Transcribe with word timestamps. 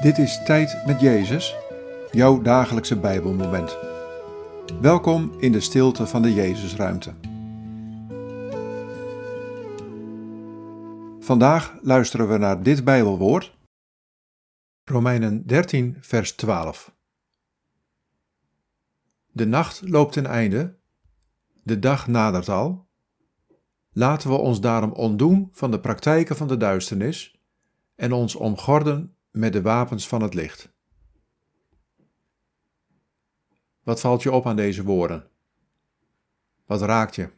Dit 0.00 0.18
is 0.18 0.44
Tijd 0.44 0.86
met 0.86 1.00
Jezus, 1.00 1.56
jouw 2.10 2.42
dagelijkse 2.42 2.98
Bijbelmoment. 2.98 3.78
Welkom 4.80 5.32
in 5.38 5.52
de 5.52 5.60
stilte 5.60 6.06
van 6.06 6.22
de 6.22 6.34
Jezusruimte. 6.34 7.14
Vandaag 11.18 11.78
luisteren 11.82 12.28
we 12.28 12.38
naar 12.38 12.62
dit 12.62 12.84
Bijbelwoord, 12.84 13.56
Romeinen 14.84 15.46
13, 15.46 15.96
vers 16.00 16.32
12. 16.32 16.94
De 19.32 19.46
nacht 19.46 19.88
loopt 19.88 20.12
ten 20.12 20.26
einde, 20.26 20.78
de 21.62 21.78
dag 21.78 22.06
nadert 22.06 22.48
al. 22.48 22.88
Laten 23.92 24.30
we 24.30 24.36
ons 24.36 24.60
daarom 24.60 24.92
ontdoen 24.92 25.48
van 25.52 25.70
de 25.70 25.80
praktijken 25.80 26.36
van 26.36 26.48
de 26.48 26.56
duisternis 26.56 27.40
en 27.94 28.12
ons 28.12 28.34
omgorden 28.34 29.14
met 29.30 29.52
de 29.52 29.62
wapens 29.62 30.08
van 30.08 30.22
het 30.22 30.34
licht. 30.34 30.72
Wat 33.82 34.00
valt 34.00 34.22
je 34.22 34.32
op 34.32 34.46
aan 34.46 34.56
deze 34.56 34.82
woorden? 34.82 35.30
Wat 36.66 36.82
raakt 36.82 37.14
je? 37.14 37.30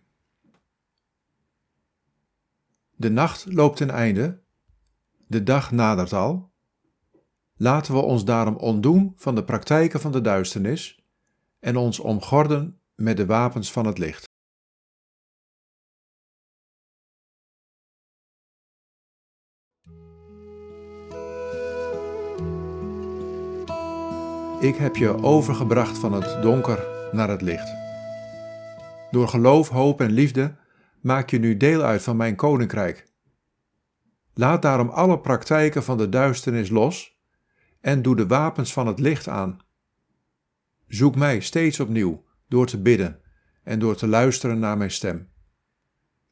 De 2.97 3.11
nacht 3.11 3.53
loopt 3.53 3.77
ten 3.77 3.91
einde, 3.91 4.43
de 5.27 5.43
dag 5.43 5.71
nadert 5.71 6.13
al. 6.13 6.53
Laten 7.57 7.95
we 7.95 8.01
ons 8.01 8.25
daarom 8.25 8.57
ontdoen 8.57 9.13
van 9.17 9.35
de 9.35 9.45
praktijken 9.45 10.01
van 10.01 10.13
de 10.13 10.21
duisternis 10.21 11.05
en 11.59 11.77
ons 11.77 11.99
omgorden 11.99 12.81
met 12.95 13.17
de 13.17 13.27
wapens 13.27 13.73
van 13.73 13.87
het 13.87 13.99
licht. 13.99 14.32
Ik 24.63 24.77
heb 24.77 24.97
je 24.97 25.23
overgebracht 25.23 25.99
van 25.99 26.13
het 26.13 26.43
donker 26.43 26.87
naar 27.13 27.29
het 27.29 27.43
licht. 27.43 27.75
Door 29.11 29.29
geloof, 29.29 29.69
hoop 29.69 30.01
en 30.01 30.11
liefde 30.11 30.57
maak 31.01 31.31
je 31.31 31.39
nu 31.39 31.57
deel 31.57 31.83
uit 31.83 32.03
van 32.03 32.17
mijn 32.17 32.37
koninkrijk. 32.37 33.07
Laat 34.35 34.63
daarom 34.63 34.89
alle 34.89 35.21
praktijken 35.21 35.83
van 35.83 35.99
de 35.99 36.09
duisternis 36.09 36.69
los 36.69 37.21
en 37.81 38.03
doe 38.03 38.17
de 38.17 38.27
wapens 38.27 38.73
van 38.73 38.87
het 38.87 38.99
licht 38.99 39.29
aan. 39.29 39.59
Zoek 40.87 41.17
mij 41.17 41.41
steeds 41.41 41.81
opnieuw 41.81 42.25
door 42.49 42.67
te 42.67 42.83
bidden 42.83 43.21
en 43.63 43.79
door 43.79 43.97
te 43.97 44.07
luisteren 44.07 44.59
naar 44.59 44.77
mijn 44.77 44.91
stem. 44.91 45.29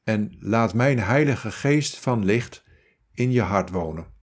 En 0.05 0.37
laat 0.41 0.75
mijn 0.75 0.99
Heilige 0.99 1.51
Geest 1.51 1.99
van 1.99 2.25
licht 2.25 2.65
in 3.13 3.31
je 3.31 3.43
hart 3.43 3.71
wonen. 3.71 4.20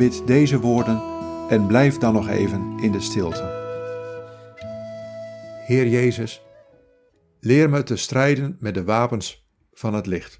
Bid 0.00 0.26
deze 0.26 0.60
woorden 0.60 1.02
en 1.48 1.66
blijf 1.66 1.98
dan 1.98 2.12
nog 2.12 2.28
even 2.28 2.78
in 2.78 2.92
de 2.92 3.00
stilte. 3.00 3.42
Heer 5.66 5.88
Jezus, 5.88 6.42
leer 7.40 7.70
me 7.70 7.82
te 7.82 7.96
strijden 7.96 8.56
met 8.60 8.74
de 8.74 8.84
wapens 8.84 9.46
van 9.72 9.94
het 9.94 10.06
licht. 10.06 10.39